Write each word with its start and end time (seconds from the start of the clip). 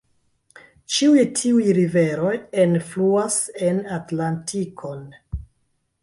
Ĉiuj 0.93 1.25
tiuj 1.39 1.65
riveroj 1.79 2.31
enfluas 2.63 3.37
en 3.67 3.83
Atlantikon. 3.99 5.05